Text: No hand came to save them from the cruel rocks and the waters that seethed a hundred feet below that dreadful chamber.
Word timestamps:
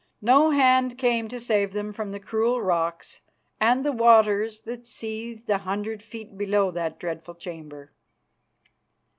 No 0.23 0.49
hand 0.49 0.97
came 0.97 1.27
to 1.27 1.39
save 1.39 1.73
them 1.73 1.93
from 1.93 2.11
the 2.11 2.19
cruel 2.19 2.59
rocks 2.59 3.19
and 3.59 3.85
the 3.85 3.91
waters 3.91 4.61
that 4.61 4.87
seethed 4.87 5.47
a 5.47 5.59
hundred 5.59 6.01
feet 6.01 6.35
below 6.39 6.71
that 6.71 6.97
dreadful 6.99 7.35
chamber. 7.35 7.91